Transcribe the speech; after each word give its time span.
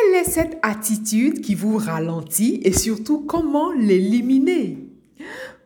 Quelle 0.00 0.14
est 0.14 0.30
cette 0.30 0.58
attitude 0.62 1.40
qui 1.40 1.54
vous 1.54 1.76
ralentit 1.76 2.60
et 2.64 2.72
surtout 2.72 3.20
comment 3.20 3.72
l'éliminer? 3.72 4.78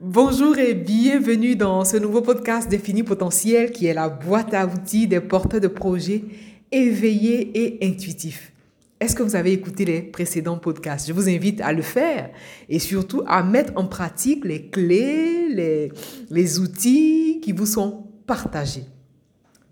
Bonjour 0.00 0.58
et 0.58 0.75
bienvenue 0.75 1.57
dans 1.57 1.84
ce 1.84 1.99
nouveau 1.99 2.21
podcast 2.21 2.68
Défini 2.68 3.02
Potentiel 3.02 3.70
qui 3.70 3.86
est 3.86 3.94
la 3.94 4.08
boîte 4.08 4.55
à 4.55 4.67
outils 4.67 5.07
des 5.07 5.20
porteurs 5.20 5.60
de 5.60 5.68
projets 5.68 6.25
éveillés 6.73 7.50
et 7.55 7.86
intuitifs. 7.86 8.52
Est-ce 8.98 9.14
que 9.14 9.23
vous 9.23 9.37
avez 9.37 9.52
écouté 9.52 9.84
les 9.84 10.02
précédents 10.02 10.59
podcasts? 10.59 11.07
Je 11.07 11.12
vous 11.12 11.29
invite 11.29 11.61
à 11.61 11.73
le 11.73 11.82
faire 11.82 12.30
et 12.69 12.79
surtout 12.79 13.23
à 13.27 13.43
mettre 13.43 13.75
en 13.77 13.87
pratique 13.87 14.45
les 14.45 14.69
clés, 14.69 15.48
les, 15.51 15.93
les 16.30 16.59
outils 16.59 17.41
qui 17.41 17.53
vous 17.53 17.66
sont 17.66 18.07
partagés. 18.27 18.85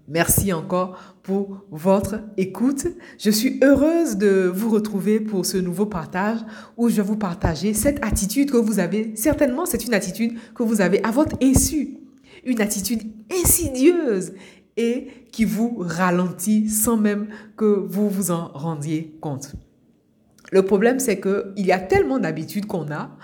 Merci 0.09 0.53
encore 0.53 0.99
pour 1.23 1.65
votre 1.71 2.21
écoute. 2.37 2.87
Je 3.19 3.31
suis 3.31 3.61
heureuse 3.63 4.17
de 4.17 4.51
vous 4.53 4.69
retrouver 4.71 5.21
pour 5.21 5.47
ce 5.47 5.57
nouveau 5.57 5.87
partage 5.87 6.39
où 6.77 6.89
je 6.89 6.97
vais 6.97 7.03
vous 7.03 7.17
partager 7.17 7.73
cette 7.73 8.05
attitude 8.05 8.51
que 8.51 8.57
vous 8.57 8.81
avez. 8.81 9.15
Certainement, 9.15 9.65
c'est 9.65 9.85
une 9.87 9.95
attitude 9.95 10.37
que 10.55 10.65
vous 10.65 10.81
avez 10.81 11.03
à 11.05 11.13
votre 11.13 11.37
insu. 11.41 11.99
Une 12.45 12.61
attitude 12.61 13.03
insidieuse 13.33 14.33
et 14.77 15.09
qui 15.31 15.45
vous 15.45 15.77
ralentit 15.79 16.69
sans 16.69 16.97
même 16.97 17.29
que 17.57 17.65
vous 17.65 18.11
vous 18.11 18.31
en 18.33 18.49
rendiez 18.49 19.17
compte. 19.21 19.53
Le 20.51 20.63
problème, 20.63 20.99
c'est 20.99 21.21
qu'il 21.21 21.67
y 21.67 21.73
a 21.73 21.79
tellement 21.79 22.19
d'habitudes 22.19 22.67
qu'on 22.67 22.91
a. 22.91 23.17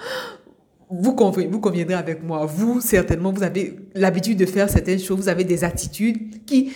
Vous, 0.91 1.13
conviendrez 1.15 1.95
avec 1.95 2.23
moi. 2.23 2.47
Vous, 2.47 2.81
certainement, 2.81 3.33
vous 3.33 3.43
avez 3.43 3.79
l'habitude 3.95 4.39
de 4.39 4.47
faire 4.47 4.71
certaines 4.71 4.99
choses. 4.99 5.19
Vous 5.19 5.29
avez 5.29 5.45
des 5.45 5.63
attitudes 5.65 6.45
qui, 6.47 6.73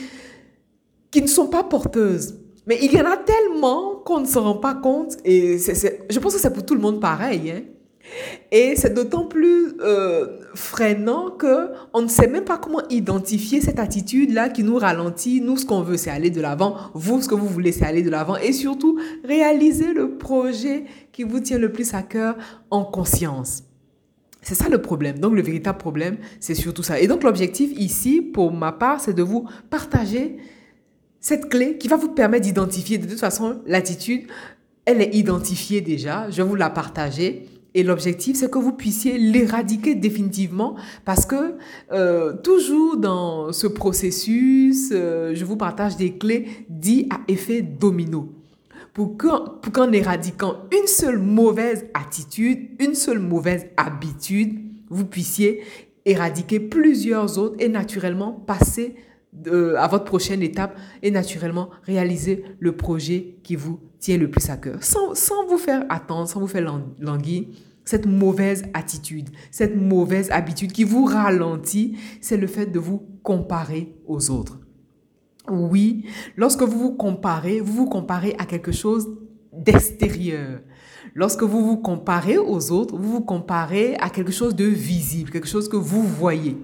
qui 1.11 1.23
ne 1.23 1.27
sont 1.27 1.47
pas 1.47 1.65
porteuses. 1.65 2.39
Mais 2.67 2.79
il 2.83 2.93
y 2.93 3.01
en 3.01 3.07
a 3.07 3.17
tellement 3.17 3.97
qu'on 4.05 4.21
ne 4.21 4.27
se 4.27 4.39
rend 4.39 4.57
pas 4.57 4.75
compte. 4.75 5.17
Et 5.25 5.59
je 5.59 6.19
pense 6.19 6.35
que 6.35 6.41
c'est 6.41 6.53
pour 6.53 6.65
tout 6.65 6.75
le 6.75 6.81
monde 6.81 7.01
pareil. 7.01 7.51
Hein? 7.51 7.63
Et 8.51 8.75
c'est 8.77 8.93
d'autant 8.93 9.25
plus 9.25 9.75
euh, 9.81 10.41
freinant 10.55 11.31
que 11.31 11.71
on 11.95 12.03
ne 12.03 12.09
sait 12.09 12.27
même 12.27 12.45
pas 12.45 12.59
comment 12.59 12.83
identifier 12.91 13.61
cette 13.61 13.79
attitude-là 13.79 14.51
qui 14.51 14.63
nous 14.63 14.77
ralentit. 14.77 15.41
Nous, 15.41 15.57
ce 15.57 15.65
qu'on 15.65 15.83
veut, 15.83 15.97
c'est 15.97 16.11
aller 16.11 16.31
de 16.31 16.41
l'avant. 16.41 16.77
Vous, 16.95 17.23
ce 17.23 17.29
que 17.29 17.35
vous 17.35 17.47
voulez, 17.47 17.73
c'est 17.73 17.87
aller 17.87 18.03
de 18.03 18.11
l'avant. 18.11 18.37
Et 18.37 18.53
surtout, 18.53 18.99
réaliser 19.25 19.95
le 19.95 20.19
projet 20.19 20.85
qui 21.13 21.23
vous 21.23 21.41
tient 21.41 21.59
le 21.59 21.73
plus 21.73 21.95
à 21.95 22.03
cœur 22.03 22.37
en 22.71 22.85
conscience. 22.85 23.63
C'est 24.43 24.57
ça 24.57 24.69
le 24.69 24.83
problème. 24.83 25.19
Donc, 25.19 25.35
le 25.35 25.43
véritable 25.43 25.79
problème, 25.79 26.17
c'est 26.41 26.55
surtout 26.55 26.83
ça. 26.83 27.01
Et 27.01 27.07
donc, 27.07 27.23
l'objectif 27.23 27.71
ici, 27.77 28.21
pour 28.21 28.53
ma 28.53 28.73
part, 28.73 29.01
c'est 29.01 29.15
de 29.15 29.23
vous 29.23 29.49
partager 29.71 30.37
cette 31.21 31.49
clé 31.49 31.79
qui 31.79 31.87
va 31.87 31.97
vous 31.97 32.09
permettre 32.09 32.45
d'identifier. 32.45 32.99
De 32.99 33.07
toute 33.07 33.21
façon, 33.21 33.63
l'attitude, 33.67 34.27
elle 34.85 35.01
est 35.01 35.15
identifiée 35.15 35.81
déjà. 35.81 36.29
Je 36.31 36.43
vous 36.43 36.57
la 36.57 36.71
partager. 36.71 37.47
Et 37.75 37.85
l'objectif, 37.85 38.37
c'est 38.37 38.51
que 38.51 38.59
vous 38.59 38.73
puissiez 38.73 39.17
l'éradiquer 39.17 39.95
définitivement 39.95 40.75
parce 41.05 41.25
que 41.25 41.55
euh, 41.93 42.35
toujours 42.35 42.99
dans 42.99 43.53
ce 43.53 43.67
processus, 43.67 44.91
euh, 44.93 45.33
je 45.35 45.45
vous 45.45 45.57
partage 45.57 45.97
des 45.97 46.19
clés 46.19 46.49
dites 46.69 47.11
à 47.11 47.21
effet 47.29 47.63
domino. 47.63 48.42
Pour 48.95 49.17
qu'en, 49.17 49.93
éradiquant 49.93 50.57
une 50.71 50.87
seule 50.87 51.19
mauvaise 51.19 51.87
attitude, 51.95 52.71
une 52.79 52.95
seule 52.95 53.21
mauvaise 53.21 53.67
habitude, 53.77 54.61
vous 54.91 55.07
puissiez 55.07 55.63
éradiquer 56.05 56.61
plusieurs 56.61 57.39
autres 57.39 57.57
et 57.59 57.69
naturellement 57.69 58.33
passer 58.33 58.97
de, 59.33 59.75
à 59.79 59.89
votre 59.89 60.05
prochaine 60.05 60.43
étape 60.43 60.79
et 61.03 61.11
naturellement 61.11 61.71
réaliser 61.85 62.45
le 62.59 62.77
projet 62.77 63.39
qui 63.43 63.57
vous 63.57 63.81
tient 63.99 64.19
le 64.19 64.31
plus 64.31 64.51
à 64.51 64.59
cœur. 64.59 64.83
Sans 64.83 65.47
vous 65.49 65.59
faire 65.59 65.87
attendre, 65.89 66.29
sans 66.29 66.41
vous 66.41 66.47
faire 66.47 66.83
languir, 66.99 67.45
cette 67.85 68.07
mauvaise 68.07 68.65
attitude, 68.75 69.31
cette 69.51 69.75
mauvaise 69.75 70.31
habitude 70.31 70.73
qui 70.73 70.85
vous 70.85 71.05
ralentit, 71.05 71.97
c'est 72.21 72.37
le 72.37 72.47
fait 72.47 72.67
de 72.67 72.79
vous 72.79 73.03
comparer 73.23 73.95
aux 74.07 74.31
autres. 74.31 74.59
Oui, 75.49 76.07
lorsque 76.37 76.63
vous 76.63 76.79
vous 76.79 76.95
comparez, 76.95 77.61
vous 77.61 77.73
vous 77.73 77.89
comparez 77.89 78.35
à 78.39 78.47
quelque 78.47 78.73
chose 78.73 79.09
d'extérieur. 79.53 80.61
Lorsque 81.15 81.43
vous 81.43 81.65
vous 81.65 81.77
comparez 81.77 82.39
aux 82.39 82.71
autres, 82.71 82.97
vous 82.97 83.13
vous 83.13 83.21
comparez 83.21 83.97
à 83.97 84.09
quelque 84.09 84.33
chose 84.33 84.55
de 84.55 84.65
visible, 84.65 85.31
quelque 85.31 85.49
chose 85.49 85.69
que 85.69 85.77
vous 85.77 86.03
voyez. 86.03 86.57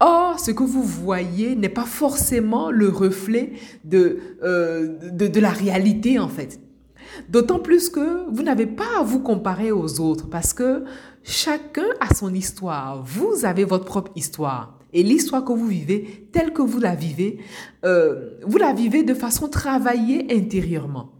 Or, 0.00 0.40
ce 0.40 0.50
que 0.50 0.62
vous 0.62 0.82
voyez 0.82 1.54
n'est 1.54 1.68
pas 1.68 1.84
forcément 1.84 2.70
le 2.70 2.88
reflet 2.88 3.52
de, 3.84 4.18
euh, 4.42 5.10
de, 5.10 5.40
la 5.40 5.50
réalité, 5.50 6.18
en 6.18 6.28
fait. 6.28 6.60
D'autant 7.28 7.58
plus 7.58 7.88
que 7.90 8.30
vous 8.30 8.42
n'avez 8.42 8.66
pas 8.66 9.00
à 9.00 9.02
vous 9.02 9.20
comparer 9.20 9.70
aux 9.70 10.00
autres 10.00 10.30
parce 10.30 10.54
que 10.54 10.84
chacun 11.22 11.86
a 12.00 12.14
son 12.14 12.32
histoire. 12.32 13.02
Vous 13.04 13.44
avez 13.44 13.64
votre 13.64 13.84
propre 13.84 14.12
histoire. 14.16 14.78
Et 14.92 15.02
l'histoire 15.02 15.44
que 15.44 15.52
vous 15.52 15.66
vivez, 15.66 16.28
telle 16.32 16.52
que 16.52 16.62
vous 16.62 16.80
la 16.80 16.94
vivez, 16.94 17.38
euh, 17.84 18.38
vous 18.46 18.58
la 18.58 18.72
vivez 18.72 19.02
de 19.02 19.14
façon 19.14 19.48
travaillée 19.48 20.26
intérieurement. 20.30 21.12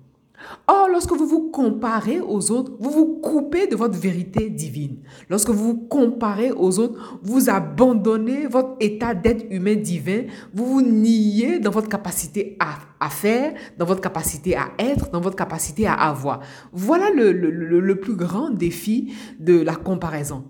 Or, 0.67 0.89
lorsque 0.89 1.13
vous 1.13 1.27
vous 1.27 1.51
comparez 1.51 2.21
aux 2.21 2.51
autres, 2.51 2.73
vous 2.79 2.91
vous 2.91 3.21
coupez 3.21 3.67
de 3.67 3.77
votre 3.77 3.99
vérité 3.99 4.51
divine. 4.51 4.99
Lorsque 5.29 5.51
vous 5.51 5.65
vous 5.65 5.79
comparez 5.79 6.53
aux 6.53 6.79
autres, 6.79 7.19
vous 7.23 7.51
abandonnez 7.51 8.47
votre 8.47 8.77
état 8.81 9.15
d'être 9.15 9.45
humain 9.51 9.77
divin, 9.77 10.25
vous 10.53 10.67
vous 10.67 10.83
niez 10.83 11.59
dans 11.59 11.71
votre 11.71 11.89
capacité 11.89 12.57
à, 12.59 13.09
faire, 13.09 13.55
dans 13.79 13.87
votre 13.87 14.01
capacité 14.01 14.57
à 14.57 14.71
être, 14.79 15.11
dans 15.11 15.21
votre 15.21 15.37
capacité 15.37 15.87
à 15.87 15.95
avoir. 15.95 16.41
Voilà 16.73 17.11
le 17.11 17.95
plus 18.01 18.17
grand 18.17 18.51
défi 18.51 19.13
de 19.39 19.61
la 19.61 19.75
comparaison. 19.75 20.45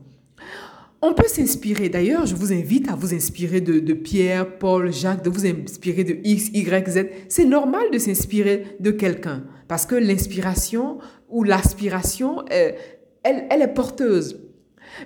On 1.04 1.14
peut 1.14 1.26
s'inspirer, 1.26 1.88
d'ailleurs, 1.88 2.26
je 2.26 2.36
vous 2.36 2.52
invite 2.52 2.88
à 2.88 2.94
vous 2.94 3.12
inspirer 3.12 3.60
de, 3.60 3.92
Pierre, 3.92 4.58
Paul, 4.58 4.92
Jacques, 4.92 5.24
de 5.24 5.30
vous 5.30 5.44
inspirer 5.44 6.04
de 6.04 6.18
X, 6.22 6.50
Y, 6.54 6.88
Z. 6.88 7.06
C'est 7.28 7.44
normal 7.44 7.90
de 7.92 7.98
s'inspirer 7.98 8.76
de 8.78 8.92
quelqu'un 8.92 9.42
parce 9.66 9.84
que 9.84 9.96
l'inspiration 9.96 10.98
ou 11.28 11.42
l'aspiration, 11.42 12.44
elle, 12.50 12.76
elle, 13.24 13.62
est 13.62 13.74
porteuse. 13.74 14.38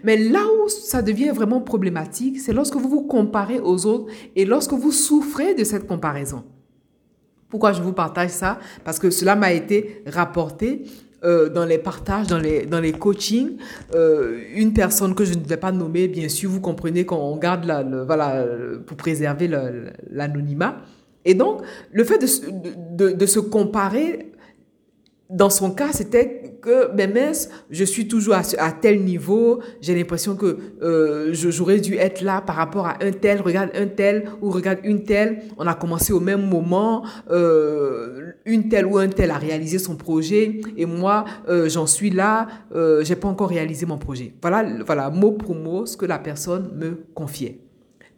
Mais 0.04 0.18
là 0.18 0.42
où 0.44 0.68
ça 0.68 1.00
devient 1.00 1.30
vraiment 1.30 1.62
problématique, 1.62 2.40
c'est 2.40 2.52
lorsque 2.52 2.76
vous 2.76 2.90
vous 2.90 3.06
comparez 3.06 3.58
aux 3.58 3.86
autres 3.86 4.12
et 4.34 4.44
lorsque 4.44 4.74
vous 4.74 4.92
souffrez 4.92 5.54
de 5.54 5.64
cette 5.64 5.86
comparaison. 5.86 6.44
Pourquoi 7.48 7.72
je 7.72 7.80
vous 7.80 7.94
partage 7.94 8.30
ça? 8.30 8.58
Parce 8.84 8.98
que 8.98 9.08
cela 9.08 9.34
m'a 9.34 9.52
été 9.52 10.02
rapporté 10.04 10.82
euh, 11.24 11.48
dans 11.48 11.64
les 11.64 11.78
partages, 11.78 12.26
dans 12.26 12.38
les, 12.38 12.66
dans 12.66 12.80
les 12.80 12.92
coachings, 12.92 13.56
euh, 13.94 14.38
une 14.54 14.72
personne 14.72 15.14
que 15.14 15.24
je 15.24 15.34
ne 15.34 15.44
vais 15.44 15.56
pas 15.56 15.72
nommer, 15.72 16.08
bien 16.08 16.28
sûr, 16.28 16.50
vous 16.50 16.60
comprenez 16.60 17.04
qu'on 17.04 17.36
garde 17.36 17.64
la, 17.64 17.82
voilà, 17.82 18.44
pour 18.86 18.96
préserver 18.96 19.50
l'anonymat. 20.10 20.76
Et 21.24 21.34
donc, 21.34 21.62
le 21.92 22.04
fait 22.04 22.18
de, 22.18 22.26
de, 22.96 23.12
de, 23.12 23.26
se 23.26 23.40
comparer 23.40 24.32
dans 25.28 25.50
son 25.50 25.72
cas, 25.72 25.88
c'était 25.92 26.56
que, 26.62 26.94
ben 26.94 27.12
mince, 27.12 27.48
je 27.70 27.84
suis 27.84 28.06
toujours 28.06 28.34
à, 28.34 28.72
tel 28.72 29.02
niveau, 29.02 29.60
j'ai 29.80 29.94
l'impression 29.94 30.36
que 30.36 30.58
euh, 30.82 31.30
j'aurais 31.32 31.80
dû 31.80 31.96
être 31.96 32.20
là 32.20 32.40
par 32.40 32.56
rapport 32.56 32.86
à 32.86 32.98
un 33.02 33.10
tel, 33.10 33.40
regarde 33.40 33.70
un 33.74 33.86
tel 33.86 34.28
ou 34.40 34.50
regarde 34.50 34.78
une 34.84 35.02
telle, 35.02 35.42
on 35.58 35.66
a 35.66 35.74
commencé 35.74 36.12
au 36.12 36.20
même 36.20 36.48
moment, 36.48 37.04
euh, 37.30 38.32
une 38.44 38.68
telle 38.68 38.86
ou 38.86 38.98
un 38.98 39.08
tel 39.08 39.30
a 39.32 39.38
réalisé 39.38 39.78
son 39.78 39.96
projet 39.96 40.60
et 40.76 40.86
moi, 40.86 41.24
euh, 41.48 41.68
j'en 41.68 41.86
suis 41.86 42.10
là, 42.10 42.46
euh, 42.74 43.02
j'ai 43.04 43.16
pas 43.16 43.28
encore 43.28 43.48
réalisé 43.48 43.84
mon 43.84 43.98
projet. 43.98 44.32
Voilà, 44.40 44.64
voilà, 44.84 45.10
mot 45.10 45.32
pour 45.32 45.56
mot, 45.56 45.86
ce 45.86 45.96
que 45.96 46.06
la 46.06 46.18
personne 46.18 46.70
me 46.76 47.04
confiait. 47.14 47.65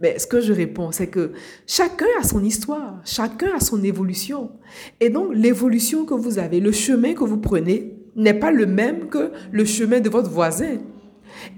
Mais 0.01 0.19
ce 0.19 0.27
que 0.27 0.41
je 0.41 0.53
réponds, 0.53 0.93
c'est 0.93 1.09
que 1.09 1.33
chacun 1.67 2.07
a 2.21 2.23
son 2.23 2.43
histoire, 2.45 3.01
chacun 3.05 3.57
a 3.57 3.61
son 3.61 3.83
évolution. 3.83 4.53
Et 5.01 5.11
donc, 5.11 5.31
l'évolution 5.35 6.05
que 6.05 6.15
vous 6.15 6.39
avez, 6.39 6.61
le 6.61 6.73
chemin 6.73 7.15
que 7.15 7.25
vous 7.25 7.39
prenez, 7.39 7.97
n'est 8.15 8.35
pas 8.35 8.51
le 8.51 8.67
même 8.67 9.09
que 9.09 9.33
le 9.51 9.65
chemin 9.65 10.01
de 10.01 10.09
votre 10.09 10.31
voisin. 10.31 10.79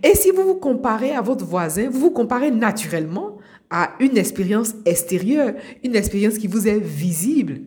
Et 0.03 0.15
si 0.15 0.31
vous 0.31 0.43
vous 0.43 0.55
comparez 0.55 1.13
à 1.13 1.21
votre 1.21 1.45
voisin, 1.45 1.89
vous 1.91 2.01
vous 2.01 2.11
comparez 2.11 2.51
naturellement 2.51 3.39
à 3.71 3.93
une 4.01 4.17
expérience 4.19 4.75
extérieure, 4.85 5.55
une 5.85 5.95
expérience 5.95 6.39
qui 6.39 6.49
vous 6.49 6.67
est 6.67 6.81
visible. 6.81 7.61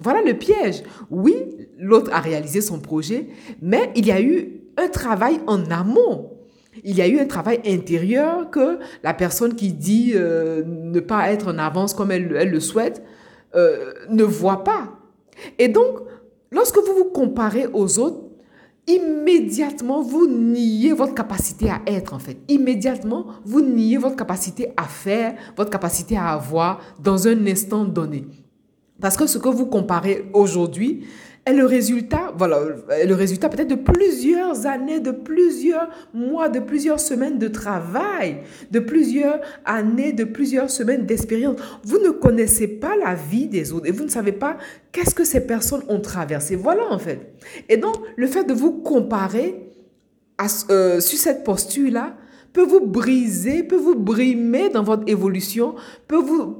Voilà 0.00 0.22
le 0.22 0.34
piège. 0.34 0.82
Oui, 1.10 1.34
l'autre 1.78 2.10
a 2.12 2.20
réalisé 2.20 2.60
son 2.60 2.80
projet, 2.80 3.28
mais 3.62 3.92
il 3.94 4.06
y 4.06 4.12
a 4.12 4.20
eu 4.20 4.60
un 4.76 4.88
travail 4.88 5.40
en 5.46 5.70
amont 5.70 6.33
il 6.82 6.96
y 6.96 7.02
a 7.02 7.08
eu 7.08 7.18
un 7.18 7.26
travail 7.26 7.60
intérieur 7.66 8.50
que 8.50 8.78
la 9.02 9.14
personne 9.14 9.54
qui 9.54 9.72
dit 9.72 10.12
euh, 10.14 10.62
ne 10.66 11.00
pas 11.00 11.30
être 11.30 11.48
en 11.48 11.58
avance 11.58 11.94
comme 11.94 12.10
elle, 12.10 12.28
le 12.28 12.60
souhaite 12.60 13.02
euh, 13.54 13.92
ne 14.08 14.24
voit 14.24 14.64
pas. 14.64 14.88
Et 15.58 15.68
donc, 15.68 15.98
lorsque 16.50 16.78
vous 16.78 16.94
vous 16.94 17.10
comparez 17.10 17.66
aux 17.72 17.98
autres, 17.98 18.20
immédiatement, 18.86 20.02
vous 20.02 20.26
niez 20.26 20.92
votre 20.92 21.14
capacité 21.14 21.70
à 21.70 21.80
être, 21.86 22.12
en 22.12 22.18
fait. 22.18 22.36
Immédiatement, 22.48 23.26
vous 23.44 23.60
niez 23.60 23.96
votre 23.96 24.16
capacité 24.16 24.68
à 24.76 24.84
faire, 24.84 25.34
votre 25.56 25.70
capacité 25.70 26.16
à 26.16 26.28
avoir 26.28 26.80
dans 27.02 27.28
un 27.28 27.46
instant 27.46 27.84
donné. 27.84 28.26
Parce 29.00 29.16
que 29.16 29.26
ce 29.26 29.38
que 29.38 29.48
vous 29.48 29.66
comparez 29.66 30.30
aujourd'hui 30.32 31.06
est 31.46 31.52
le 31.52 31.66
résultat, 31.66 32.32
voilà, 32.36 32.60
est 32.90 33.06
le 33.06 33.14
résultat 33.14 33.48
peut-être 33.48 33.68
de 33.68 33.74
plusieurs 33.74 34.66
années, 34.66 35.00
de 35.00 35.10
plusieurs 35.10 35.88
mois, 36.14 36.48
de 36.48 36.60
plusieurs 36.60 37.00
semaines 37.00 37.38
de 37.38 37.48
travail, 37.48 38.38
de 38.70 38.78
plusieurs 38.78 39.40
années, 39.64 40.12
de 40.12 40.24
plusieurs 40.24 40.70
semaines 40.70 41.04
d'expérience. 41.04 41.56
Vous 41.84 41.98
ne 41.98 42.10
connaissez 42.10 42.66
pas 42.66 42.96
la 42.96 43.14
vie 43.14 43.46
des 43.46 43.72
autres 43.72 43.86
et 43.86 43.90
vous 43.90 44.04
ne 44.04 44.08
savez 44.08 44.32
pas 44.32 44.56
qu'est-ce 44.90 45.14
que 45.14 45.24
ces 45.24 45.46
personnes 45.46 45.82
ont 45.88 46.00
traversé. 46.00 46.56
Voilà 46.56 46.84
en 46.90 46.98
fait. 46.98 47.34
Et 47.68 47.76
donc, 47.76 47.96
le 48.16 48.26
fait 48.26 48.44
de 48.44 48.54
vous 48.54 48.72
comparer 48.72 49.70
à, 50.38 50.46
euh, 50.70 51.00
sur 51.00 51.18
cette 51.18 51.44
posture-là 51.44 52.16
peut 52.54 52.64
vous 52.64 52.80
briser, 52.80 53.64
peut 53.64 53.76
vous 53.76 53.96
brimer 53.96 54.70
dans 54.70 54.82
votre 54.82 55.02
évolution, 55.08 55.74
peut 56.08 56.16
vous... 56.16 56.58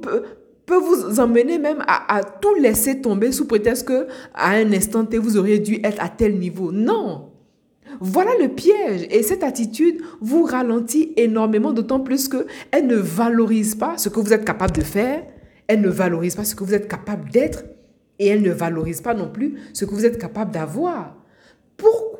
peut 0.65 0.77
vous 0.77 1.19
emmener 1.19 1.57
même 1.57 1.83
à, 1.87 2.21
tout 2.41 2.55
laisser 2.55 3.01
tomber 3.01 3.31
sous 3.31 3.45
prétexte 3.45 3.87
que 3.87 4.07
à 4.33 4.51
un 4.51 4.71
instant 4.73 5.05
T, 5.05 5.17
vous 5.17 5.37
auriez 5.37 5.59
dû 5.59 5.79
être 5.83 6.03
à 6.03 6.09
tel 6.09 6.37
niveau. 6.39 6.71
Non. 6.71 7.31
Voilà 7.99 8.31
le 8.41 8.49
piège. 8.49 9.07
Et 9.09 9.23
cette 9.23 9.43
attitude 9.43 10.01
vous 10.21 10.43
ralentit 10.43 11.13
énormément, 11.17 11.71
d'autant 11.71 11.99
plus 11.99 12.27
que 12.27 12.47
elle 12.71 12.87
ne 12.87 12.95
valorise 12.95 13.75
pas 13.75 13.97
ce 13.97 14.09
que 14.09 14.19
vous 14.19 14.33
êtes 14.33 14.45
capable 14.45 14.75
de 14.75 14.81
faire. 14.81 15.23
Elle 15.67 15.81
ne 15.81 15.89
valorise 15.89 16.35
pas 16.35 16.43
ce 16.43 16.55
que 16.55 16.63
vous 16.63 16.73
êtes 16.73 16.87
capable 16.87 17.29
d'être. 17.29 17.63
Et 18.19 18.27
elle 18.27 18.41
ne 18.41 18.51
valorise 18.51 19.01
pas 19.01 19.13
non 19.13 19.29
plus 19.29 19.55
ce 19.73 19.85
que 19.85 19.91
vous 19.91 20.05
êtes 20.05 20.17
capable 20.17 20.51
d'avoir. 20.51 21.15
Pourquoi 21.77 22.14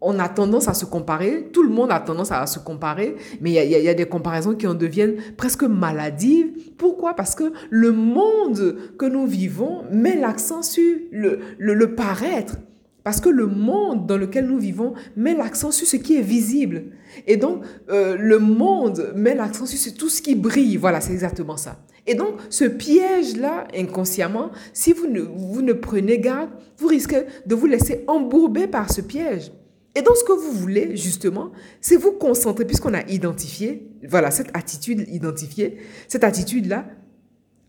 on 0.00 0.18
a 0.18 0.28
tendance 0.28 0.68
à 0.68 0.74
se 0.74 0.84
comparer, 0.84 1.48
tout 1.52 1.62
le 1.62 1.70
monde 1.70 1.90
a 1.90 2.00
tendance 2.00 2.30
à 2.30 2.46
se 2.46 2.58
comparer, 2.58 3.16
mais 3.40 3.50
il 3.50 3.70
y, 3.70 3.88
a, 3.88 3.94
des 3.94 4.06
comparaisons 4.06 4.54
qui 4.54 4.66
en 4.66 4.74
deviennent 4.74 5.16
presque 5.36 5.64
maladives. 5.64 6.52
Pourquoi? 6.76 7.14
Parce 7.14 7.34
que 7.34 7.52
le 7.70 7.92
monde 7.92 8.76
que 8.98 9.06
nous 9.06 9.26
vivons 9.26 9.82
met 9.90 10.16
l'accent 10.16 10.62
sur 10.62 10.96
le, 11.10 11.40
le, 11.58 11.94
paraître. 11.94 12.56
Parce 13.02 13.20
que 13.20 13.28
le 13.28 13.46
monde 13.46 14.06
dans 14.06 14.18
lequel 14.18 14.46
nous 14.46 14.58
vivons 14.58 14.94
met 15.16 15.34
l'accent 15.34 15.70
sur 15.70 15.86
ce 15.86 15.96
qui 15.96 16.16
est 16.16 16.22
visible. 16.22 16.84
Et 17.26 17.36
donc, 17.36 17.64
euh, 17.90 18.16
le 18.18 18.38
monde 18.38 19.12
met 19.16 19.34
l'accent 19.34 19.66
sur 19.66 19.94
tout 19.94 20.08
ce 20.08 20.22
qui 20.22 20.34
brille. 20.34 20.76
Voilà, 20.76 21.00
c'est 21.00 21.12
exactement 21.12 21.56
ça. 21.56 21.78
Et 22.06 22.14
donc, 22.14 22.34
ce 22.50 22.64
piège-là, 22.64 23.66
inconsciemment, 23.76 24.50
si 24.72 24.92
vous 24.92 25.06
ne, 25.06 25.20
vous 25.20 25.62
ne 25.62 25.72
prenez 25.72 26.18
garde, 26.18 26.50
vous 26.78 26.86
risquez 26.86 27.22
de 27.46 27.54
vous 27.54 27.66
laisser 27.66 28.04
embourber 28.06 28.66
par 28.66 28.92
ce 28.92 29.00
piège. 29.00 29.50
Et 29.98 30.02
donc, 30.02 30.16
ce 30.16 30.22
que 30.22 30.30
vous 30.30 30.52
voulez, 30.52 30.96
justement, 30.96 31.50
c'est 31.80 31.96
vous 31.96 32.12
concentrer, 32.12 32.64
puisqu'on 32.64 32.94
a 32.94 33.02
identifié, 33.08 33.90
voilà, 34.08 34.30
cette 34.30 34.56
attitude 34.56 35.08
identifiée, 35.08 35.78
cette 36.06 36.22
attitude-là, 36.22 36.86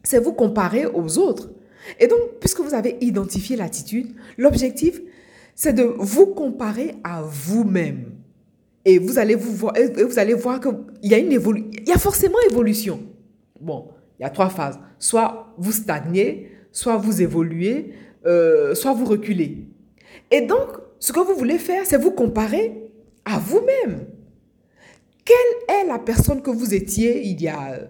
c'est 0.03 0.19
vous 0.19 0.33
comparer 0.33 0.85
aux 0.85 1.17
autres. 1.17 1.49
Et 1.99 2.05
donc, 2.05 2.19
puisque 2.39 2.59
vous 2.59 2.75
avez 2.75 2.97
identifié 3.01 3.55
l'attitude, 3.55 4.13
l'objectif, 4.37 5.01
c'est 5.55 5.73
de 5.73 5.81
vous 5.81 6.27
comparer 6.27 6.97
à 7.03 7.23
vous-même. 7.23 8.11
Et 8.85 8.99
vous 8.99 9.17
allez, 9.17 9.33
vous 9.33 9.51
voir, 9.51 9.73
vous 10.07 10.19
allez 10.19 10.35
voir 10.35 10.59
qu'il 10.59 11.09
y 11.09 11.15
a 11.15 11.17
une 11.17 11.31
évolution, 11.31 11.71
il 11.81 11.89
y 11.89 11.93
a 11.93 11.97
forcément 11.97 12.37
évolution. 12.51 12.99
Bon, 13.59 13.87
il 14.19 14.21
y 14.21 14.25
a 14.25 14.29
trois 14.29 14.49
phases. 14.49 14.77
Soit 14.99 15.51
vous 15.57 15.71
stagnez, 15.71 16.51
soit 16.71 16.97
vous 16.97 17.23
évoluez, 17.23 17.91
euh, 18.27 18.75
soit 18.75 18.93
vous 18.93 19.05
reculez. 19.05 19.65
Et 20.29 20.41
donc, 20.41 20.77
ce 20.99 21.11
que 21.11 21.19
vous 21.19 21.35
voulez 21.35 21.57
faire, 21.57 21.85
c'est 21.85 21.97
vous 21.97 22.11
comparer 22.11 22.91
à 23.25 23.39
vous-même. 23.39 24.07
Quelle 25.25 25.75
est 25.77 25.87
la 25.87 25.99
personne 25.99 26.41
que 26.41 26.49
vous 26.49 26.73
étiez 26.73 27.25
il 27.25 27.41
y 27.41 27.47
a 27.47 27.87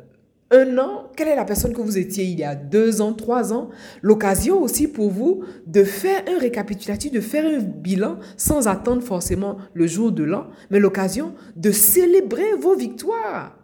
un 0.52 0.78
an? 0.78 1.12
Quelle 1.16 1.30
est 1.30 1.36
la 1.36 1.46
personne 1.46 1.74
que 1.74 1.82
vous 1.82 1.98
étiez 1.98 2.26
il 2.26 2.40
y 2.40 2.44
a 2.44 2.56
deux 2.56 3.02
ans, 3.02 3.14
trois 3.14 3.54
ans? 3.54 3.70
L'occasion 4.02 4.62
aussi 4.62 4.88
pour 4.88 5.10
vous 5.10 5.44
de 5.66 5.84
faire 5.84 6.24
un 6.28 6.38
récapitulatif, 6.40 7.12
de 7.12 7.22
faire 7.22 7.46
un 7.46 7.60
bilan 7.60 8.18
sans 8.36 8.68
attendre 8.68 9.02
forcément 9.02 9.58
le 9.74 9.88
jour 9.88 10.12
de 10.12 10.24
l'an, 10.24 10.48
mais 10.70 10.80
l'occasion 10.80 11.34
de 11.56 11.72
célébrer 11.72 12.54
vos 12.60 12.76
victoires. 12.76 13.56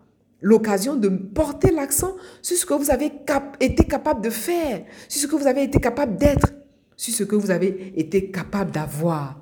L'occasion 0.41 0.95
de 0.95 1.09
porter 1.09 1.71
l'accent 1.71 2.15
sur 2.41 2.55
ce 2.55 2.65
que 2.65 2.73
vous 2.73 2.91
avez 2.91 3.11
été 3.59 3.83
capable 3.83 4.21
de 4.21 4.29
faire, 4.29 4.83
sur 5.07 5.21
ce 5.21 5.27
que 5.27 5.35
vous 5.35 5.47
avez 5.47 5.63
été 5.63 5.79
capable 5.79 6.17
d'être 6.17 6.53
sur 6.97 7.13
ce 7.13 7.23
que 7.23 7.35
vous 7.35 7.51
avez 7.51 7.93
été 7.95 8.31
capable 8.31 8.71
d'avoir. 8.71 9.39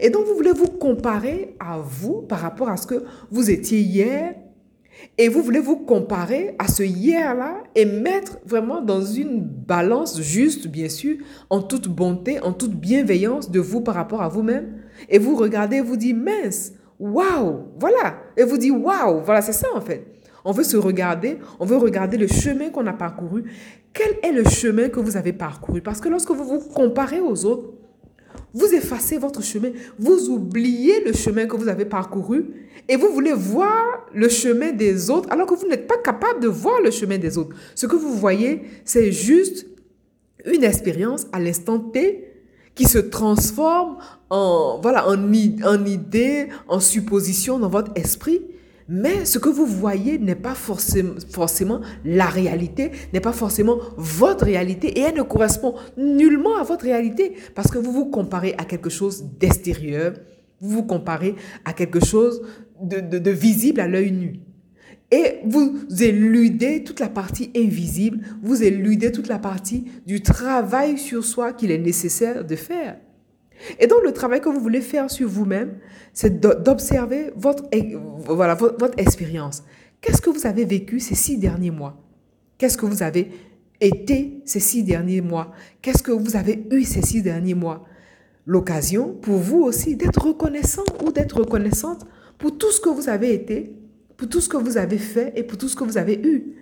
Et 0.00 0.10
donc, 0.10 0.26
vous 0.26 0.34
voulez 0.34 0.52
vous 0.52 0.68
comparer 0.68 1.56
à 1.58 1.78
vous 1.78 2.22
par 2.22 2.40
rapport 2.40 2.68
à 2.68 2.76
ce 2.76 2.86
que 2.86 3.04
vous 3.30 3.50
étiez 3.50 3.80
hier? 3.80 4.34
Et 5.18 5.28
vous 5.28 5.42
voulez 5.42 5.58
vous 5.58 5.78
comparer 5.78 6.54
à 6.58 6.68
ce 6.68 6.82
hier-là 6.82 7.62
et 7.74 7.84
mettre 7.84 8.38
vraiment 8.46 8.80
dans 8.80 9.02
une 9.02 9.40
balance 9.40 10.20
juste, 10.20 10.68
bien 10.68 10.88
sûr, 10.88 11.16
en 11.50 11.60
toute 11.60 11.88
bonté, 11.88 12.38
en 12.40 12.52
toute 12.52 12.74
bienveillance 12.74 13.50
de 13.50 13.58
vous 13.58 13.80
par 13.80 13.96
rapport 13.96 14.22
à 14.22 14.28
vous-même? 14.28 14.76
Et 15.08 15.18
vous 15.18 15.34
regardez 15.34 15.80
vous 15.80 15.96
dites, 15.96 16.16
mince, 16.16 16.72
waouh, 17.00 17.70
voilà. 17.80 18.16
Et 18.36 18.44
vous 18.44 18.58
dites, 18.58 18.72
waouh, 18.72 19.22
voilà, 19.24 19.42
c'est 19.42 19.52
ça 19.52 19.68
en 19.74 19.80
fait. 19.80 20.11
On 20.44 20.52
veut 20.52 20.64
se 20.64 20.76
regarder, 20.76 21.38
on 21.60 21.66
veut 21.66 21.76
regarder 21.76 22.16
le 22.16 22.26
chemin 22.26 22.70
qu'on 22.70 22.86
a 22.86 22.92
parcouru. 22.92 23.44
Quel 23.92 24.16
est 24.22 24.32
le 24.32 24.44
chemin 24.48 24.88
que 24.88 25.00
vous 25.00 25.16
avez 25.16 25.32
parcouru? 25.32 25.80
Parce 25.82 26.00
que 26.00 26.08
lorsque 26.08 26.30
vous 26.30 26.44
vous 26.44 26.60
comparez 26.60 27.20
aux 27.20 27.44
autres, 27.44 27.74
vous 28.54 28.74
effacez 28.74 29.18
votre 29.18 29.42
chemin, 29.42 29.70
vous 29.98 30.28
oubliez 30.28 31.04
le 31.04 31.12
chemin 31.12 31.46
que 31.46 31.56
vous 31.56 31.68
avez 31.68 31.84
parcouru 31.84 32.50
et 32.88 32.96
vous 32.96 33.08
voulez 33.08 33.32
voir 33.32 34.06
le 34.14 34.28
chemin 34.28 34.72
des 34.72 35.10
autres 35.10 35.30
alors 35.30 35.46
que 35.46 35.54
vous 35.54 35.66
n'êtes 35.66 35.86
pas 35.86 35.98
capable 35.98 36.40
de 36.40 36.48
voir 36.48 36.80
le 36.82 36.90
chemin 36.90 37.18
des 37.18 37.38
autres. 37.38 37.56
Ce 37.74 37.86
que 37.86 37.96
vous 37.96 38.14
voyez, 38.14 38.62
c'est 38.84 39.12
juste 39.12 39.66
une 40.44 40.64
expérience 40.64 41.26
à 41.32 41.40
l'instant 41.40 41.78
T 41.78 42.28
qui 42.74 42.84
se 42.84 42.98
transforme 42.98 43.98
en, 44.30 44.80
voilà, 44.82 45.08
en, 45.08 45.84
idée, 45.84 46.48
en 46.68 46.80
supposition 46.80 47.58
dans 47.58 47.68
votre 47.68 47.92
esprit 47.94 48.42
mais 48.92 49.24
ce 49.24 49.38
que 49.38 49.48
vous 49.48 49.64
voyez 49.64 50.18
n'est 50.18 50.34
pas 50.34 50.54
forcément, 50.54 51.80
la 52.04 52.26
réalité, 52.26 52.90
n'est 53.14 53.20
pas 53.20 53.32
forcément 53.32 53.78
votre 53.96 54.44
réalité 54.44 54.98
et 54.98 55.00
elle 55.00 55.14
ne 55.16 55.22
correspond 55.22 55.76
nullement 55.96 56.56
à 56.58 56.62
votre 56.62 56.84
réalité 56.84 57.32
parce 57.54 57.70
que 57.70 57.78
vous 57.78 57.90
vous 57.90 58.10
comparez 58.10 58.54
à 58.58 58.66
quelque 58.66 58.90
chose 58.90 59.24
d'extérieur, 59.40 60.12
vous 60.60 60.68
vous 60.68 60.82
comparez 60.82 61.36
à 61.64 61.72
quelque 61.72 62.04
chose 62.04 62.42
de, 62.82 63.00
de 63.00 63.30
visible 63.30 63.80
à 63.80 63.88
l'œil 63.88 64.12
nu. 64.12 64.40
Et 65.10 65.38
vous 65.46 65.78
éludez 65.98 66.84
toute 66.84 67.00
la 67.00 67.08
partie 67.08 67.50
invisible, 67.56 68.20
vous 68.42 68.62
éludez 68.62 69.10
toute 69.10 69.28
la 69.28 69.38
partie 69.38 69.86
du 70.06 70.20
travail 70.20 70.98
sur 70.98 71.24
soi 71.24 71.54
qu'il 71.54 71.70
est 71.70 71.78
nécessaire 71.78 72.44
de 72.44 72.56
faire. 72.56 72.98
Et 73.78 73.86
donc, 73.86 74.00
le 74.04 74.12
travail 74.12 74.40
que 74.40 74.48
vous 74.48 74.60
voulez 74.60 74.80
faire 74.80 75.10
sur 75.10 75.28
vous-même, 75.28 75.78
c'est 76.12 76.40
d'observer 76.40 77.32
votre, 77.36 77.64
voilà, 78.26 78.54
votre, 78.54 78.98
expérience. 78.98 79.62
Qu'est-ce 80.00 80.20
que 80.20 80.30
vous 80.30 80.46
avez 80.46 80.64
vécu 80.64 81.00
ces 81.00 81.14
six 81.14 81.38
derniers 81.38 81.70
mois? 81.70 81.96
Qu'est-ce 82.58 82.76
que 82.76 82.86
vous 82.86 83.02
avez 83.02 83.30
été 83.80 84.40
ces 84.44 84.60
six 84.60 84.82
derniers 84.82 85.20
mois? 85.20 85.52
Qu'est-ce 85.80 86.02
que 86.02 86.12
vous 86.12 86.36
avez 86.36 86.66
eu 86.70 86.82
ces 86.84 87.02
six 87.02 87.22
derniers 87.22 87.54
mois? 87.54 87.84
L'occasion 88.46 89.14
pour 89.14 89.36
vous 89.36 89.62
aussi 89.62 89.96
d'être 89.96 90.26
reconnaissant 90.26 90.84
ou 91.04 91.12
d'être 91.12 91.38
reconnaissante 91.38 92.04
pour 92.38 92.58
tout 92.58 92.72
ce 92.72 92.80
que 92.80 92.88
vous 92.88 93.08
avez 93.08 93.32
été, 93.32 93.72
pour 94.16 94.28
tout 94.28 94.40
ce 94.40 94.48
que 94.48 94.56
vous 94.56 94.76
avez 94.76 94.98
fait 94.98 95.32
et 95.36 95.44
pour 95.44 95.58
tout 95.58 95.68
ce 95.68 95.76
que 95.76 95.84
vous 95.84 95.98
avez 95.98 96.20
eu. 96.24 96.56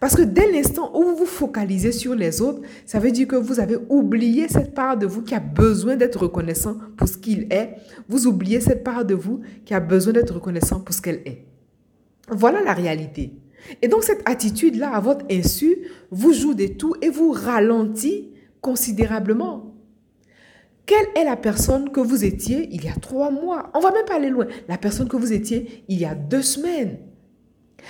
Parce 0.00 0.14
que 0.14 0.22
dès 0.22 0.50
l'instant 0.50 0.90
où 0.94 1.02
vous 1.04 1.16
vous 1.16 1.26
focalisez 1.26 1.92
sur 1.92 2.14
les 2.14 2.40
autres, 2.42 2.60
ça 2.84 2.98
veut 2.98 3.10
dire 3.10 3.26
que 3.26 3.36
vous 3.36 3.60
avez 3.60 3.76
oublié 3.88 4.48
cette 4.48 4.74
part 4.74 4.96
de 4.96 5.06
vous 5.06 5.22
qui 5.22 5.34
a 5.34 5.40
besoin 5.40 5.96
d'être 5.96 6.20
reconnaissant 6.20 6.76
pour 6.96 7.08
ce 7.08 7.16
qu'il 7.16 7.46
est. 7.50 7.76
Vous 8.08 8.26
oubliez 8.26 8.60
cette 8.60 8.84
part 8.84 9.04
de 9.04 9.14
vous 9.14 9.40
qui 9.64 9.74
a 9.74 9.80
besoin 9.80 10.12
d'être 10.12 10.34
reconnaissant 10.34 10.80
pour 10.80 10.94
ce 10.94 11.00
qu'elle 11.00 11.22
est. 11.24 11.44
Voilà 12.28 12.62
la 12.62 12.72
réalité. 12.72 13.32
Et 13.82 13.88
donc 13.88 14.04
cette 14.04 14.28
attitude-là, 14.28 14.90
à 14.94 15.00
votre 15.00 15.24
insu, 15.30 15.76
vous 16.10 16.32
joue 16.32 16.54
des 16.54 16.76
tours 16.76 16.96
et 17.02 17.08
vous 17.08 17.32
ralentit 17.32 18.30
considérablement. 18.60 19.74
Quelle 20.84 21.06
est 21.16 21.24
la 21.24 21.36
personne 21.36 21.90
que 21.90 22.00
vous 22.00 22.24
étiez 22.24 22.68
il 22.70 22.84
y 22.84 22.88
a 22.88 22.94
trois 22.94 23.30
mois? 23.30 23.70
On 23.74 23.80
va 23.80 23.90
même 23.90 24.04
pas 24.04 24.16
aller 24.16 24.30
loin. 24.30 24.46
La 24.68 24.78
personne 24.78 25.08
que 25.08 25.16
vous 25.16 25.32
étiez 25.32 25.84
il 25.88 25.98
y 25.98 26.04
a 26.04 26.14
deux 26.14 26.42
semaines. 26.42 26.98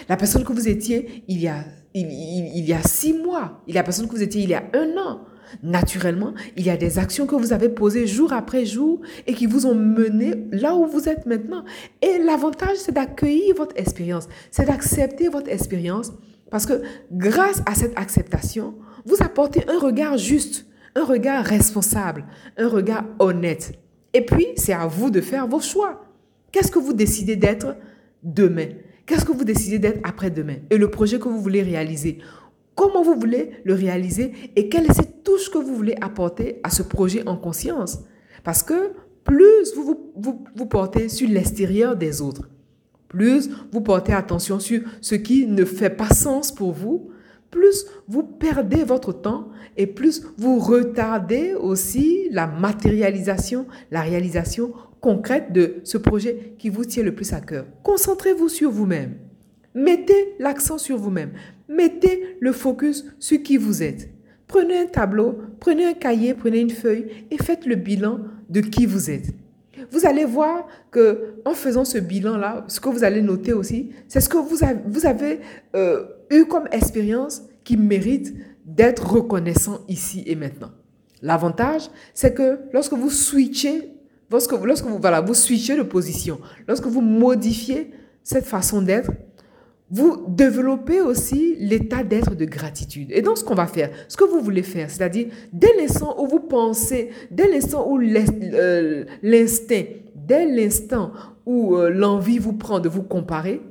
La 0.08 0.16
personne 0.16 0.44
que 0.44 0.52
vous 0.52 0.68
étiez 0.68 1.24
il 1.28 1.40
y 1.40 1.48
a 1.48 1.64
il, 2.00 2.64
y 2.64 2.72
a 2.72 2.82
six 2.82 3.12
mois, 3.12 3.62
il 3.66 3.74
y 3.74 3.78
a 3.78 3.82
personne 3.82 4.06
que 4.06 4.12
vous 4.12 4.22
étiez 4.22 4.42
il 4.42 4.50
y 4.50 4.54
a 4.54 4.64
un 4.74 4.96
an. 4.98 5.20
Naturellement, 5.62 6.34
il 6.56 6.66
y 6.66 6.70
a 6.70 6.76
des 6.76 6.98
actions 6.98 7.26
que 7.26 7.36
vous 7.36 7.52
avez 7.52 7.68
posées 7.68 8.06
jour 8.06 8.32
après 8.32 8.66
jour 8.66 9.00
et 9.26 9.32
qui 9.32 9.46
vous 9.46 9.66
ont 9.66 9.76
mené 9.76 10.34
là 10.50 10.74
où 10.74 10.86
vous 10.86 11.08
êtes 11.08 11.24
maintenant. 11.24 11.64
Et 12.02 12.18
l'avantage, 12.18 12.76
c'est 12.78 12.92
d'accueillir 12.92 13.54
votre 13.54 13.76
expérience, 13.76 14.28
c'est 14.50 14.66
d'accepter 14.66 15.28
votre 15.28 15.48
expérience 15.48 16.12
parce 16.50 16.66
que 16.66 16.82
grâce 17.12 17.62
à 17.66 17.74
cette 17.74 17.96
acceptation, 17.98 18.74
vous 19.04 19.16
apportez 19.20 19.62
un 19.68 19.78
regard 19.78 20.18
juste, 20.18 20.66
un 20.96 21.04
regard 21.04 21.44
responsable, 21.44 22.24
un 22.56 22.68
regard 22.68 23.04
honnête. 23.18 23.72
Et 24.12 24.24
puis, 24.24 24.46
c'est 24.56 24.72
à 24.72 24.86
vous 24.86 25.10
de 25.10 25.20
faire 25.20 25.46
vos 25.46 25.60
choix. 25.60 26.04
Qu'est-ce 26.50 26.72
que 26.72 26.78
vous 26.78 26.92
décidez 26.92 27.36
d'être 27.36 27.76
demain? 28.22 28.68
Qu'est-ce 29.06 29.24
que 29.24 29.32
vous 29.32 29.44
décidez 29.44 29.78
d'être 29.78 30.00
après-demain 30.02 30.56
Et 30.68 30.76
le 30.76 30.90
projet 30.90 31.20
que 31.20 31.28
vous 31.28 31.40
voulez 31.40 31.62
réaliser? 31.62 32.18
Comment 32.74 33.02
vous 33.02 33.14
voulez 33.14 33.52
le 33.64 33.72
réaliser 33.72 34.32
et 34.56 34.68
quelle 34.68 34.86
est 34.86 34.92
cette 34.92 35.22
touche 35.22 35.48
que 35.48 35.58
vous 35.58 35.74
voulez 35.74 35.96
apporter 36.00 36.60
à 36.64 36.70
ce 36.70 36.82
projet 36.82 37.26
en 37.26 37.36
conscience? 37.36 38.00
Parce 38.42 38.62
que 38.62 38.92
plus 39.24 39.74
vous 39.74 40.12
vous, 40.16 40.44
vous, 40.54 40.66
portez 40.66 41.08
sur 41.08 41.28
l'extérieur 41.28 41.96
des 41.96 42.20
autres, 42.20 42.48
plus 43.08 43.48
vous 43.72 43.80
portez 43.80 44.12
attention 44.12 44.58
sur 44.58 44.82
ce 45.00 45.14
qui 45.14 45.46
ne 45.46 45.64
fait 45.64 45.90
pas 45.90 46.10
sens 46.10 46.52
pour 46.52 46.72
vous, 46.72 47.10
plus 47.50 47.86
vous 48.08 48.24
perdez 48.24 48.84
votre 48.84 49.12
temps 49.12 49.48
et 49.76 49.86
plus 49.86 50.22
vous 50.36 50.58
retardez 50.58 51.54
aussi 51.54 52.28
la 52.30 52.46
matérialisation, 52.46 53.66
la 53.90 54.02
réalisation 54.02 54.72
concrète 55.06 55.52
de 55.52 55.74
ce 55.84 55.98
projet 55.98 56.56
qui 56.58 56.68
vous 56.68 56.84
tient 56.84 57.04
le 57.04 57.14
plus 57.14 57.32
à 57.32 57.40
cœur. 57.40 57.64
Concentrez-vous 57.84 58.48
sur 58.48 58.72
vous-même. 58.72 59.14
Mettez 59.72 60.34
l'accent 60.40 60.78
sur 60.78 60.96
vous-même. 60.96 61.30
Mettez 61.68 62.36
le 62.40 62.50
focus 62.50 63.04
sur 63.20 63.40
qui 63.40 63.56
vous 63.56 63.84
êtes. 63.84 64.08
Prenez 64.48 64.78
un 64.78 64.86
tableau, 64.86 65.38
prenez 65.60 65.84
un 65.84 65.92
cahier, 65.92 66.34
prenez 66.34 66.58
une 66.58 66.70
feuille 66.70 67.06
et 67.30 67.40
faites 67.40 67.66
le 67.66 67.76
bilan 67.76 68.18
de 68.50 68.60
qui 68.60 68.84
vous 68.84 69.08
êtes. 69.08 69.32
Vous 69.92 70.06
allez 70.06 70.24
voir 70.24 70.66
que 70.90 71.36
en 71.44 71.54
faisant 71.54 71.84
ce 71.84 71.98
bilan-là, 71.98 72.64
ce 72.66 72.80
que 72.80 72.88
vous 72.88 73.04
allez 73.04 73.22
noter 73.22 73.52
aussi, 73.52 73.92
c'est 74.08 74.20
ce 74.20 74.28
que 74.28 74.38
vous 74.38 75.06
avez, 75.06 75.38
euh, 75.76 76.04
eu 76.32 76.46
comme 76.46 76.66
expérience 76.72 77.44
qui 77.62 77.76
mérite 77.76 78.34
d'être 78.64 79.08
reconnaissant 79.08 79.82
ici 79.86 80.24
et 80.26 80.34
maintenant. 80.34 80.72
L'avantage, 81.22 81.90
c'est 82.12 82.34
que 82.34 82.58
lorsque 82.72 82.94
vous 82.94 83.10
switchez, 83.10 83.95
lorsque, 84.30 84.52
vous, 84.52 84.98
voilà, 84.98 85.20
vous 85.20 85.34
switchez 85.34 85.76
de 85.76 85.82
position, 85.82 86.40
lorsque 86.66 86.86
vous 86.86 87.00
modifiez 87.00 87.92
cette 88.22 88.46
façon 88.46 88.82
d'être, 88.82 89.10
vous 89.88 90.24
développez 90.26 91.00
aussi 91.00 91.56
l'état 91.60 92.02
d'être 92.02 92.34
de 92.34 92.44
gratitude. 92.44 93.08
Et 93.12 93.22
donc, 93.22 93.38
ce 93.38 93.44
qu'on 93.44 93.54
va 93.54 93.68
faire, 93.68 93.90
ce 94.08 94.16
que 94.16 94.24
vous 94.24 94.40
voulez 94.40 94.64
faire, 94.64 94.90
c'est-à-dire, 94.90 95.28
dès 95.52 95.72
l'instant 95.78 96.20
où 96.20 96.26
vous 96.26 96.40
pensez, 96.40 97.10
dès 97.30 97.48
l'instant 97.48 97.88
où 97.88 98.00
euh, 98.00 99.04
l'instinct, 99.22 99.84
dès 100.14 100.44
l'instant 100.46 101.12
où 101.44 101.76
euh, 101.76 101.90
l'envie 101.90 102.38
vous 102.38 102.54
prend 102.54 102.80
de 102.80 102.88
vous 102.88 103.04
comparer, 103.04 103.62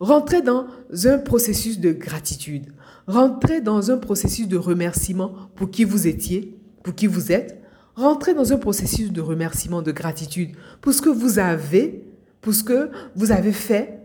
rentrez 0.00 0.40
dans 0.40 0.66
un 1.04 1.18
processus 1.18 1.78
de 1.78 1.92
gratitude. 1.92 2.72
Rentrez 3.06 3.60
dans 3.60 3.90
un 3.90 3.98
processus 3.98 4.48
de 4.48 4.56
remerciement 4.56 5.32
pour 5.54 5.70
qui 5.70 5.84
vous 5.84 6.06
étiez, 6.06 6.56
pour 6.82 6.94
qui 6.94 7.06
vous 7.06 7.30
êtes. 7.30 7.60
Rentrez 7.96 8.34
dans 8.34 8.52
un 8.52 8.58
processus 8.58 9.12
de 9.12 9.20
remerciement, 9.20 9.82
de 9.82 9.92
gratitude 9.92 10.50
pour 10.80 10.92
ce 10.92 11.02
que 11.02 11.10
vous 11.10 11.38
avez, 11.38 12.04
pour 12.40 12.54
ce 12.54 12.64
que 12.64 12.90
vous 13.14 13.32
avez 13.32 13.52
fait. 13.52 14.00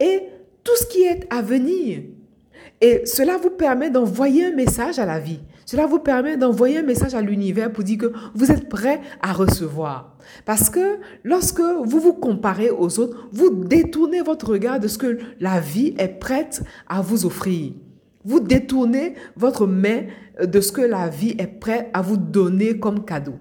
Et 0.00 0.22
tout 0.64 0.76
ce 0.76 0.86
qui 0.86 1.02
est 1.02 1.26
à 1.30 1.42
venir. 1.42 2.02
Et 2.80 3.06
cela 3.06 3.36
vous 3.36 3.50
permet 3.50 3.90
d'envoyer 3.90 4.46
un 4.46 4.54
message 4.54 4.98
à 4.98 5.06
la 5.06 5.18
vie. 5.18 5.40
Cela 5.66 5.86
vous 5.86 6.00
permet 6.00 6.36
d'envoyer 6.36 6.78
un 6.78 6.82
message 6.82 7.14
à 7.14 7.20
l'univers 7.20 7.72
pour 7.72 7.84
dire 7.84 7.98
que 7.98 8.12
vous 8.34 8.50
êtes 8.50 8.68
prêt 8.68 9.00
à 9.20 9.32
recevoir. 9.32 10.16
Parce 10.44 10.68
que 10.68 10.98
lorsque 11.22 11.60
vous 11.60 12.00
vous 12.00 12.12
comparez 12.12 12.70
aux 12.70 12.98
autres, 12.98 13.28
vous 13.32 13.50
détournez 13.50 14.22
votre 14.22 14.50
regard 14.50 14.80
de 14.80 14.88
ce 14.88 14.98
que 14.98 15.18
la 15.40 15.60
vie 15.60 15.94
est 15.98 16.18
prête 16.18 16.62
à 16.88 17.00
vous 17.00 17.24
offrir. 17.24 17.72
Vous 18.24 18.40
détournez 18.40 19.14
votre 19.36 19.66
main 19.66 20.02
de 20.42 20.60
ce 20.60 20.72
que 20.72 20.80
la 20.80 21.08
vie 21.08 21.34
est 21.38 21.46
prête 21.46 21.88
à 21.92 22.02
vous 22.02 22.16
donner 22.16 22.78
comme 22.78 23.04
cadeau. 23.04 23.34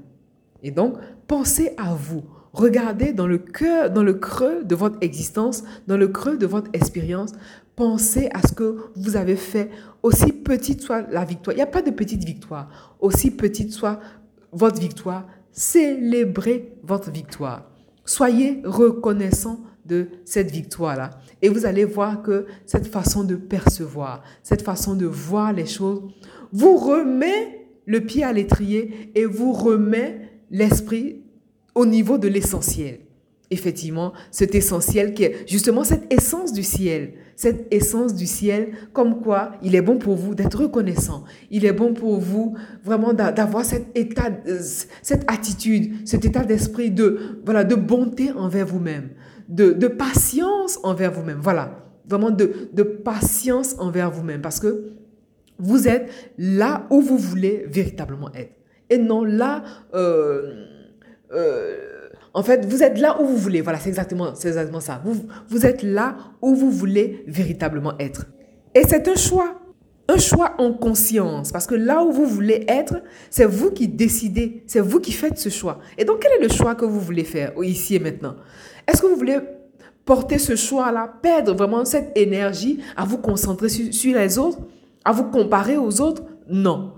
Et 0.63 0.71
donc, 0.71 0.95
pensez 1.27 1.73
à 1.77 1.93
vous. 1.93 2.23
Regardez 2.53 3.13
dans 3.13 3.27
le 3.27 3.37
cœur, 3.37 3.89
dans 3.91 4.03
le 4.03 4.15
creux 4.15 4.63
de 4.63 4.75
votre 4.75 4.97
existence, 5.01 5.63
dans 5.87 5.97
le 5.97 6.09
creux 6.09 6.37
de 6.37 6.45
votre 6.45 6.69
expérience. 6.73 7.31
Pensez 7.75 8.29
à 8.33 8.45
ce 8.45 8.53
que 8.53 8.77
vous 8.95 9.15
avez 9.15 9.37
fait, 9.37 9.69
aussi 10.03 10.33
petite 10.33 10.81
soit 10.81 11.09
la 11.09 11.23
victoire. 11.23 11.55
Il 11.55 11.57
n'y 11.57 11.63
a 11.63 11.67
pas 11.67 11.81
de 11.81 11.91
petite 11.91 12.25
victoire. 12.25 12.97
Aussi 12.99 13.31
petite 13.31 13.71
soit 13.71 13.99
votre 14.51 14.79
victoire, 14.79 15.27
célébrez 15.51 16.73
votre 16.83 17.09
victoire. 17.09 17.71
Soyez 18.03 18.61
reconnaissant 18.65 19.61
de 19.85 20.07
cette 20.25 20.51
victoire-là. 20.51 21.11
Et 21.41 21.49
vous 21.49 21.65
allez 21.65 21.85
voir 21.85 22.21
que 22.21 22.45
cette 22.65 22.87
façon 22.87 23.23
de 23.23 23.35
percevoir, 23.35 24.23
cette 24.43 24.61
façon 24.61 24.95
de 24.95 25.05
voir 25.05 25.53
les 25.53 25.65
choses, 25.65 26.01
vous 26.51 26.77
remet 26.77 27.67
le 27.85 28.01
pied 28.01 28.23
à 28.23 28.33
l'étrier 28.33 29.11
et 29.15 29.25
vous 29.25 29.53
remet 29.53 30.29
l'esprit 30.49 31.21
au 31.75 31.85
niveau 31.85 32.17
de 32.17 32.27
l'essentiel. 32.27 32.99
Effectivement, 33.53 34.13
cet 34.31 34.55
essentiel 34.55 35.13
qui 35.13 35.23
est 35.23 35.49
justement 35.49 35.83
cette 35.83 36.11
essence 36.13 36.53
du 36.53 36.63
ciel, 36.63 37.15
cette 37.35 37.67
essence 37.73 38.15
du 38.15 38.25
ciel, 38.25 38.69
comme 38.93 39.19
quoi 39.19 39.53
il 39.61 39.75
est 39.75 39.81
bon 39.81 39.97
pour 39.97 40.15
vous 40.15 40.35
d'être 40.35 40.59
reconnaissant. 40.59 41.25
Il 41.49 41.65
est 41.65 41.73
bon 41.73 41.93
pour 41.93 42.19
vous 42.19 42.55
vraiment 42.83 43.13
d'avoir 43.13 43.65
cet 43.65 43.87
état, 43.97 44.29
euh, 44.47 44.59
cette 45.01 45.29
attitude, 45.29 46.07
cet 46.07 46.23
état 46.23 46.45
d'esprit 46.45 46.91
de, 46.91 47.41
voilà, 47.43 47.65
de 47.65 47.75
bonté 47.75 48.31
envers 48.31 48.65
vous-même, 48.65 49.09
de, 49.51 49.87
patience 49.87 50.79
envers 50.83 51.11
vous-même. 51.11 51.39
Voilà, 51.39 51.77
vraiment 52.07 52.31
de, 52.31 52.69
de 52.73 52.83
patience 52.83 53.75
envers 53.77 54.09
vous-même 54.09 54.41
parce 54.41 54.59
que 54.59 54.93
vous 55.59 55.87
êtes 55.87 56.09
là 56.37 56.87
où 56.89 57.01
vous 57.01 57.17
voulez 57.17 57.65
véritablement 57.69 58.31
être 58.33 58.55
et 58.91 58.97
non 58.97 59.23
là. 59.23 59.63
Euh, 59.95 60.65
euh, 61.31 62.09
en 62.33 62.43
fait, 62.43 62.65
vous 62.65 62.83
êtes 62.83 62.99
là 62.99 63.19
où 63.21 63.25
vous 63.25 63.37
voulez. 63.37 63.61
Voilà, 63.61 63.79
c'est 63.79 63.89
exactement, 63.89 64.35
c'est 64.35 64.49
exactement 64.49 64.79
ça. 64.79 65.01
Vous, 65.03 65.25
vous 65.49 65.65
êtes 65.65 65.81
là 65.81 66.15
où 66.41 66.55
vous 66.55 66.69
voulez 66.69 67.23
véritablement 67.27 67.93
être. 67.99 68.25
Et 68.75 68.83
c'est 68.83 69.07
un 69.07 69.15
choix. 69.15 69.60
Un 70.07 70.17
choix 70.17 70.55
en 70.57 70.73
conscience. 70.73 71.51
Parce 71.51 71.67
que 71.67 71.75
là 71.75 72.03
où 72.03 72.11
vous 72.11 72.25
voulez 72.25 72.65
être, 72.67 73.01
c'est 73.29 73.45
vous 73.45 73.71
qui 73.71 73.87
décidez. 73.87 74.63
C'est 74.67 74.81
vous 74.81 74.99
qui 74.99 75.11
faites 75.11 75.37
ce 75.37 75.49
choix. 75.49 75.79
Et 75.97 76.05
donc, 76.05 76.19
quel 76.19 76.33
est 76.33 76.43
le 76.47 76.53
choix 76.53 76.75
que 76.75 76.85
vous 76.85 76.99
voulez 76.99 77.23
faire 77.23 77.53
ici 77.63 77.95
et 77.95 77.99
maintenant? 77.99 78.35
Est-ce 78.87 79.01
que 79.01 79.07
vous 79.07 79.15
voulez 79.15 79.39
porter 80.05 80.39
ce 80.39 80.55
choix-là, 80.55 81.13
perdre 81.21 81.53
vraiment 81.53 81.85
cette 81.85 82.11
énergie 82.17 82.79
à 82.97 83.05
vous 83.05 83.19
concentrer 83.19 83.69
sur, 83.69 84.17
les 84.17 84.37
autres, 84.37 84.59
à 85.05 85.11
vous 85.11 85.25
comparer 85.25 85.77
aux 85.77 86.01
autres? 86.01 86.23
Non. 86.49 86.93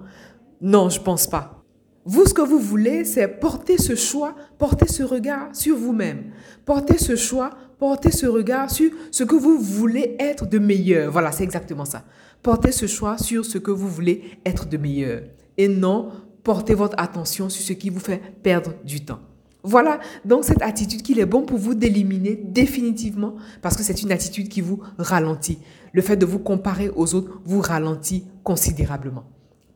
Non, 0.61 0.89
je 0.89 0.99
pense 0.99 1.27
pas. 1.27 1.63
Vous, 2.05 2.25
ce 2.25 2.33
que 2.33 2.41
vous 2.41 2.59
voulez, 2.59 3.05
c'est 3.05 3.27
porter 3.27 3.77
ce 3.77 3.95
choix, 3.95 4.35
porter 4.57 4.87
ce 4.87 5.03
regard 5.03 5.49
sur 5.53 5.77
vous-même. 5.77 6.31
Porter 6.65 6.97
ce 6.97 7.15
choix, 7.15 7.51
porter 7.79 8.11
ce 8.11 8.25
regard 8.25 8.71
sur 8.71 8.91
ce 9.11 9.23
que 9.23 9.35
vous 9.35 9.57
voulez 9.57 10.15
être 10.19 10.47
de 10.47 10.59
meilleur. 10.59 11.11
Voilà, 11.11 11.31
c'est 11.31 11.43
exactement 11.43 11.85
ça. 11.85 12.03
Portez 12.43 12.73
ce 12.73 12.87
choix 12.87 13.17
sur 13.17 13.45
ce 13.45 13.57
que 13.57 13.71
vous 13.71 13.87
voulez 13.87 14.37
être 14.45 14.67
de 14.67 14.75
meilleur. 14.75 15.21
Et 15.57 15.69
non 15.69 16.09
porter 16.43 16.73
votre 16.73 17.01
attention 17.01 17.47
sur 17.47 17.63
ce 17.63 17.71
qui 17.71 17.89
vous 17.89 18.01
fait 18.01 18.21
perdre 18.43 18.73
du 18.83 19.05
temps. 19.05 19.21
Voilà 19.63 20.01
donc 20.25 20.43
cette 20.43 20.61
attitude 20.61 21.03
qu'il 21.03 21.19
est 21.19 21.25
bon 21.25 21.43
pour 21.43 21.57
vous 21.57 21.73
d'éliminer 21.73 22.35
définitivement 22.35 23.35
parce 23.61 23.77
que 23.77 23.83
c'est 23.83 24.01
une 24.01 24.11
attitude 24.11 24.49
qui 24.49 24.59
vous 24.59 24.81
ralentit. 24.97 25.59
Le 25.93 26.01
fait 26.01 26.17
de 26.17 26.25
vous 26.25 26.39
comparer 26.39 26.89
aux 26.93 27.15
autres 27.15 27.39
vous 27.45 27.61
ralentit 27.61 28.25
considérablement. 28.43 29.23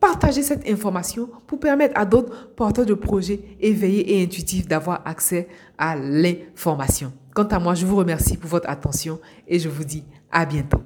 Partagez 0.02 0.44
cette 0.44 0.70
information 0.70 1.30
pour 1.48 1.62
permettre 1.62 1.98
à 1.98 2.04
d'autres 2.04 2.50
porteurs 2.54 2.86
de 2.86 2.94
projets 2.96 3.40
éveillés 3.62 4.18
et 4.20 4.24
intuitifs 4.24 4.68
d'avoir 4.68 5.08
accès 5.08 5.48
à 5.78 5.96
l'information. 5.96 7.14
Quant 7.34 7.46
à 7.46 7.60
moi, 7.60 7.76
je 7.76 7.86
vous 7.86 7.96
remercie 7.96 8.36
pour 8.36 8.50
votre 8.50 8.70
attention 8.70 9.22
et 9.48 9.58
je 9.58 9.70
vous 9.70 9.86
dis 9.86 10.04
à 10.32 10.46
bientôt. 10.46 10.82